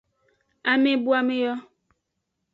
[0.71, 1.53] Amebuame yo.